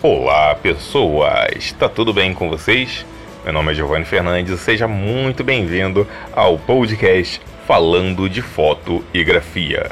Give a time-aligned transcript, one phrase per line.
[0.00, 3.04] Olá pessoas, tá tudo bem com vocês?
[3.42, 9.90] Meu nome é Giovanni Fernandes, seja muito bem-vindo ao podcast Falando de Foto e Grafia.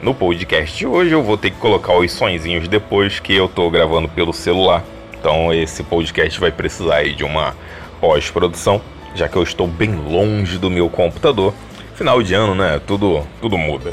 [0.00, 3.68] No podcast de hoje eu vou ter que colocar os sonzinhos depois que eu tô
[3.68, 4.84] gravando pelo celular.
[5.18, 7.56] Então esse podcast vai precisar de uma
[8.00, 8.80] pós-produção,
[9.12, 11.52] já que eu estou bem longe do meu computador.
[11.96, 12.80] Final de ano, né?
[12.86, 13.92] Tudo, tudo muda.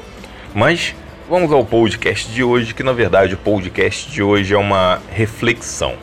[0.53, 0.93] Mas
[1.33, 5.95] vamos ao podcast de hoje, que na verdade o podcast de hoje é uma reflexão.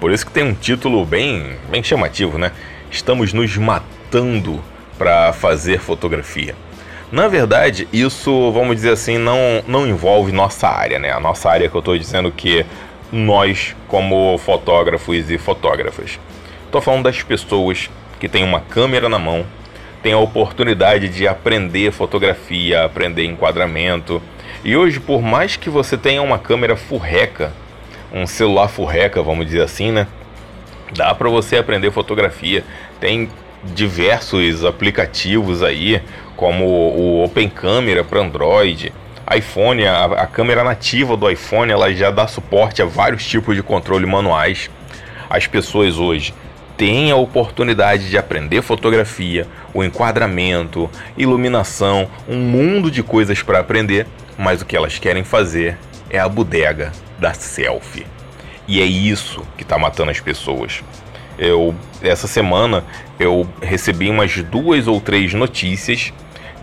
[0.00, 2.52] Por isso que tem um título bem, bem chamativo, né?
[2.90, 4.64] Estamos nos matando
[4.96, 6.54] para fazer fotografia.
[7.12, 11.12] Na verdade, isso, vamos dizer assim, não, não envolve nossa área, né?
[11.12, 12.64] A nossa área que eu estou dizendo que
[13.12, 16.18] nós, como fotógrafos e fotógrafas.
[16.64, 19.44] Estou falando das pessoas que têm uma câmera na mão,
[20.02, 24.22] têm a oportunidade de aprender fotografia, aprender enquadramento,
[24.64, 27.52] e hoje, por mais que você tenha uma câmera furreca,
[28.12, 30.06] um celular furreca, vamos dizer assim, né?
[30.94, 32.62] Dá para você aprender fotografia.
[33.00, 33.28] Tem
[33.64, 36.00] diversos aplicativos aí,
[36.36, 38.92] como o Open Camera para Android,
[39.36, 43.62] iPhone, a, a, câmera nativa do iPhone, ela já dá suporte a vários tipos de
[43.62, 44.70] controle manuais.
[45.30, 46.34] As pessoas hoje
[46.76, 54.06] têm a oportunidade de aprender fotografia, o enquadramento, iluminação, um mundo de coisas para aprender
[54.38, 55.78] mas o que elas querem fazer
[56.10, 58.06] é a bodega da selfie.
[58.66, 60.82] E é isso que está matando as pessoas.
[61.38, 62.84] Eu essa semana
[63.18, 66.12] eu recebi umas duas ou três notícias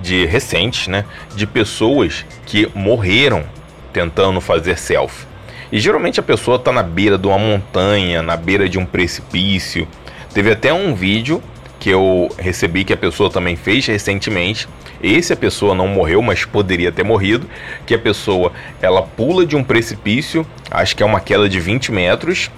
[0.02, 3.44] de recentes, né, de pessoas que morreram
[3.92, 5.28] tentando fazer selfie.
[5.72, 9.88] E geralmente a pessoa está na beira de uma montanha, na beira de um precipício.
[10.34, 11.42] Teve até um vídeo
[11.80, 14.68] que eu recebi que a pessoa também fez recentemente.
[15.02, 17.50] Esse a pessoa não morreu, mas poderia ter morrido.
[17.86, 21.92] Que a pessoa ela pula de um precipício, acho que é uma queda de 20
[21.92, 22.52] metros,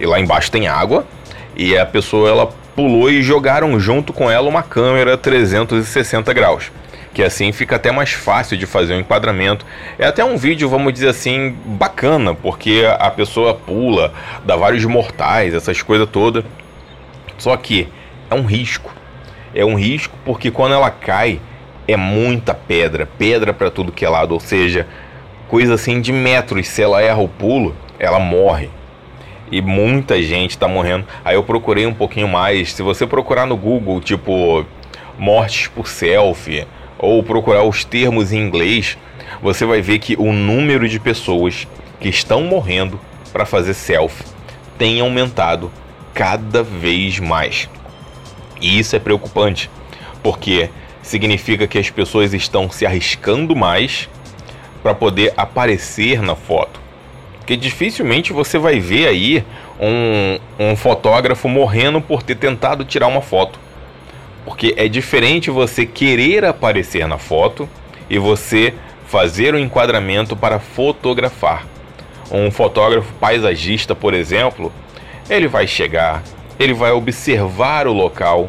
[0.00, 1.06] e lá embaixo tem água.
[1.56, 6.72] E a pessoa ela pulou e jogaram junto com ela uma câmera 360 graus.
[7.12, 9.64] Que assim fica até mais fácil de fazer o um enquadramento.
[9.96, 14.12] É até um vídeo, vamos dizer assim, bacana, porque a pessoa pula,
[14.44, 16.44] dá vários mortais, essas coisas todas.
[17.38, 17.88] Só que
[18.30, 18.92] é um risco.
[19.54, 21.40] É um risco porque quando ela cai,
[21.86, 24.86] é muita pedra, pedra para tudo que é lado, ou seja,
[25.48, 26.68] coisa assim de metros.
[26.68, 28.70] Se ela erra o pulo, ela morre.
[29.50, 31.06] E muita gente está morrendo.
[31.24, 32.72] Aí eu procurei um pouquinho mais.
[32.72, 34.64] Se você procurar no Google, tipo,
[35.18, 36.66] mortes por selfie,
[36.98, 38.96] ou procurar os termos em inglês,
[39.42, 41.68] você vai ver que o número de pessoas
[42.00, 42.98] que estão morrendo
[43.32, 44.24] para fazer selfie
[44.78, 45.70] tem aumentado
[46.12, 47.68] cada vez mais.
[48.60, 49.70] E isso é preocupante,
[50.22, 50.70] porque
[51.02, 54.08] significa que as pessoas estão se arriscando mais
[54.82, 56.80] para poder aparecer na foto.
[57.38, 59.44] Porque dificilmente você vai ver aí
[59.78, 63.58] um, um fotógrafo morrendo por ter tentado tirar uma foto.
[64.44, 67.68] Porque é diferente você querer aparecer na foto
[68.08, 68.74] e você
[69.06, 71.66] fazer o um enquadramento para fotografar.
[72.30, 74.72] Um fotógrafo paisagista, por exemplo,
[75.28, 76.22] ele vai chegar,
[76.58, 78.48] ele vai observar o local,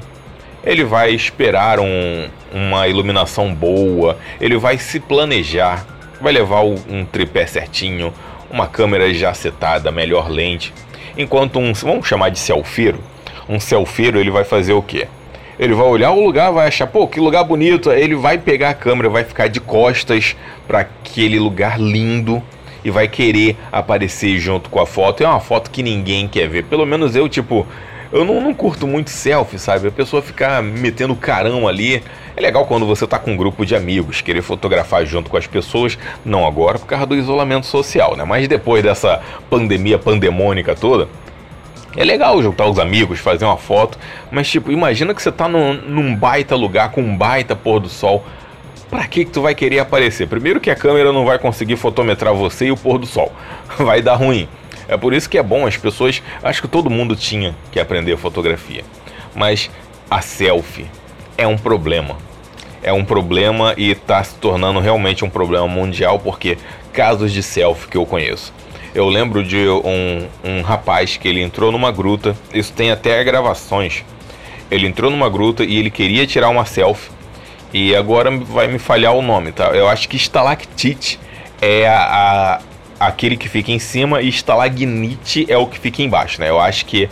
[0.64, 5.86] ele vai esperar um, uma iluminação boa, ele vai se planejar,
[6.22, 8.14] vai levar um tripé certinho,
[8.50, 10.74] uma câmera já setada, melhor lente.
[11.18, 13.00] Enquanto um, vamos chamar de selfieiro,
[13.48, 15.08] um selfieiro ele vai fazer o quê?
[15.58, 17.90] Ele vai olhar o lugar, vai achar, pô, que lugar bonito.
[17.90, 20.36] Ele vai pegar a câmera, vai ficar de costas
[20.68, 22.44] para aquele lugar lindo
[22.84, 25.24] e vai querer aparecer junto com a foto.
[25.24, 26.66] É uma foto que ninguém quer ver.
[26.66, 27.66] Pelo menos eu, tipo,
[28.16, 29.90] eu não, não curto muito selfie, sabe?
[29.90, 32.02] A pessoa ficar metendo carão ali.
[32.38, 35.46] É legal quando você tá com um grupo de amigos, querer fotografar junto com as
[35.46, 35.98] pessoas.
[36.24, 38.24] Não agora por causa do isolamento social, né?
[38.24, 41.10] Mas depois dessa pandemia pandemônica toda,
[41.98, 43.98] é legal juntar os amigos, fazer uma foto,
[44.32, 47.90] mas tipo, imagina que você tá num, num baita lugar com um baita pôr do
[47.90, 48.24] sol
[48.90, 50.28] para que, que tu vai querer aparecer?
[50.28, 53.32] Primeiro que a câmera não vai conseguir fotometrar você e o pôr do sol.
[53.78, 54.48] Vai dar ruim.
[54.88, 58.18] É por isso que é bom as pessoas, acho que todo mundo tinha que aprender
[58.18, 58.84] fotografia.
[59.34, 59.70] Mas
[60.10, 60.86] a selfie
[61.38, 62.18] é um problema.
[62.82, 66.58] É um problema e está se tornando realmente um problema mundial porque
[66.94, 68.54] casos de selfie que eu conheço.
[68.94, 74.06] Eu lembro de um, um rapaz que ele entrou numa gruta, isso tem até gravações.
[74.72, 77.12] Ele entrou numa gruta e ele queria tirar uma selfie
[77.74, 79.66] e agora vai me falhar o nome, tá?
[79.66, 81.20] Eu acho que estalactite
[81.62, 82.60] é a, a,
[83.00, 86.50] aquele que fica em cima e estalagnite é o que fica embaixo, né?
[86.50, 87.10] Eu acho que,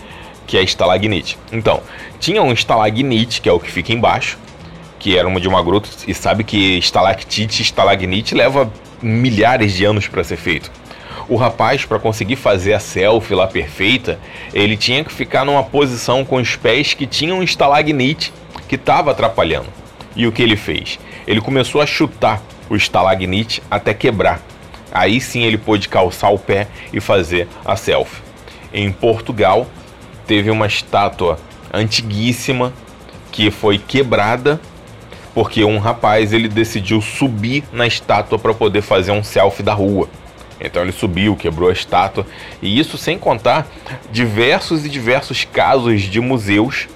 [0.47, 1.37] que é estalagnite.
[1.51, 1.81] Então,
[2.19, 4.37] tinha um estalagnite, que é o que fica embaixo,
[4.99, 8.71] que era uma de uma gruta, e sabe que estalactite estalagnite leva
[9.01, 10.71] milhares de anos para ser feito.
[11.29, 14.19] o rapaz, para conseguir fazer a selfie lá perfeita,
[14.53, 18.33] ele tinha que ficar numa posição com os pés que tinham um estalagnite
[18.67, 19.67] que estava atrapalhando.
[20.15, 20.99] E o que ele fez?
[21.25, 24.41] Ele começou a chutar o estalagnite até quebrar.
[24.93, 28.21] Aí sim ele pôde calçar o pé e fazer a selfie.
[28.71, 29.67] Em Portugal,
[30.27, 31.39] teve uma estátua
[31.73, 32.71] antiguíssima
[33.31, 34.61] que foi quebrada
[35.33, 40.07] porque um rapaz ele decidiu subir na estátua para poder fazer um selfie da rua.
[40.61, 42.25] Então ele subiu, quebrou a estátua,
[42.61, 43.67] e isso sem contar
[44.11, 46.87] diversos e diversos casos de museus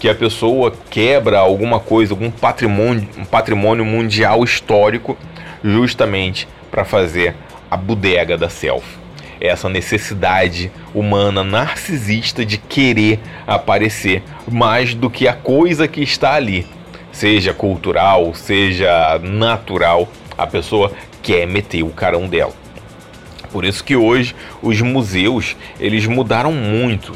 [0.00, 5.16] que a pessoa quebra alguma coisa, algum patrimônio, um patrimônio mundial histórico,
[5.62, 7.34] justamente para fazer
[7.70, 9.00] a bodega da selfie.
[9.40, 16.66] Essa necessidade humana narcisista de querer aparecer mais do que a coisa que está ali
[17.10, 20.92] seja cultural, seja natural, a pessoa
[21.22, 22.54] quer meter o carão dela.
[23.52, 27.12] Por isso que hoje os museus eles mudaram muito.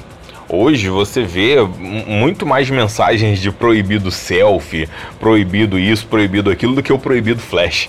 [0.48, 4.88] Hoje você vê muito mais mensagens de proibido selfie,
[5.18, 7.88] proibido isso, proibido aquilo do que o proibido flash.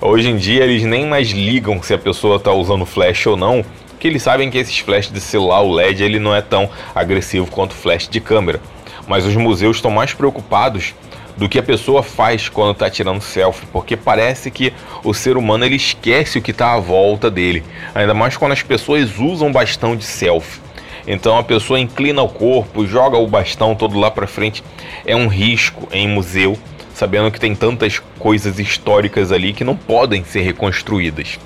[0.00, 3.64] Hoje em dia eles nem mais ligam se a pessoa está usando flash ou não,
[3.88, 7.50] porque eles sabem que esses flash de celular, o LED, ele não é tão agressivo
[7.50, 8.60] quanto flash de câmera.
[9.08, 10.94] Mas os museus estão mais preocupados
[11.36, 14.72] do que a pessoa faz quando está tirando selfie, porque parece que
[15.02, 18.62] o ser humano ele esquece o que está à volta dele, ainda mais quando as
[18.62, 20.60] pessoas usam bastão de selfie.
[21.08, 24.62] Então a pessoa inclina o corpo, joga o bastão todo lá para frente.
[25.04, 26.56] É um risco em museu,
[26.98, 31.38] sabendo que tem tantas coisas históricas ali que não podem ser reconstruídas.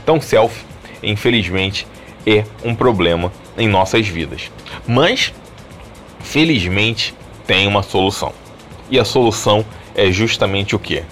[0.00, 0.64] Então selfie,
[1.02, 1.88] infelizmente,
[2.24, 4.48] é um problema em nossas vidas.
[4.86, 5.34] Mas
[6.20, 7.12] felizmente
[7.44, 8.32] tem uma solução.
[8.88, 11.02] E a solução é justamente o que?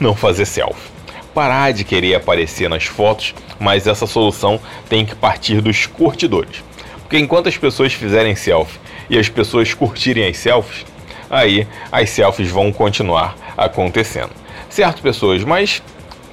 [0.00, 0.90] Não fazer selfie.
[1.34, 4.58] Parar de querer aparecer nas fotos, mas essa solução
[4.88, 6.64] tem que partir dos curtidores.
[7.00, 10.86] Porque enquanto as pessoas fizerem selfie e as pessoas curtirem as selfies,
[11.30, 14.30] aí as selfies vão continuar acontecendo.
[14.68, 15.82] Certo, pessoas, mas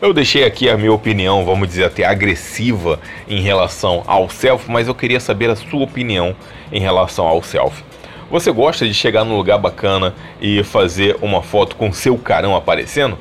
[0.02, 4.88] eu deixei aqui a minha opinião, vamos dizer até agressiva em relação ao selfie, mas
[4.88, 6.36] eu queria saber a sua opinião
[6.72, 7.84] em relação ao selfie.
[8.30, 13.18] Você gosta de chegar num lugar bacana e fazer uma foto com seu carão aparecendo?